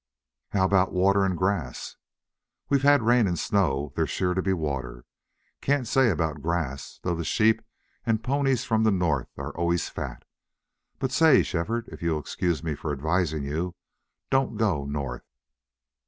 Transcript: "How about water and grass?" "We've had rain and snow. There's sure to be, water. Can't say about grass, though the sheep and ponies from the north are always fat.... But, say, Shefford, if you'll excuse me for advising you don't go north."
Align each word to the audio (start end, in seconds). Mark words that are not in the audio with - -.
"How 0.49 0.65
about 0.65 0.91
water 0.93 1.23
and 1.23 1.37
grass?" 1.37 1.95
"We've 2.69 2.81
had 2.81 3.03
rain 3.03 3.27
and 3.27 3.37
snow. 3.37 3.93
There's 3.95 4.09
sure 4.09 4.33
to 4.33 4.41
be, 4.41 4.51
water. 4.51 5.05
Can't 5.61 5.87
say 5.87 6.09
about 6.09 6.41
grass, 6.41 6.99
though 7.03 7.13
the 7.13 7.23
sheep 7.23 7.61
and 8.03 8.23
ponies 8.23 8.63
from 8.63 8.81
the 8.83 8.89
north 8.89 9.29
are 9.37 9.55
always 9.55 9.89
fat.... 9.89 10.25
But, 10.97 11.11
say, 11.11 11.43
Shefford, 11.43 11.87
if 11.89 12.01
you'll 12.01 12.17
excuse 12.19 12.63
me 12.63 12.73
for 12.73 12.91
advising 12.91 13.43
you 13.43 13.75
don't 14.31 14.57
go 14.57 14.85
north." 14.85 15.29